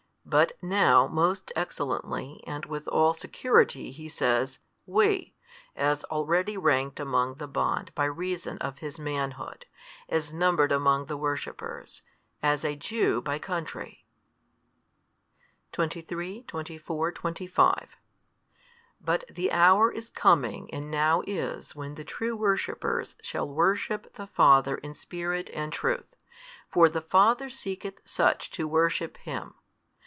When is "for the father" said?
26.69-27.49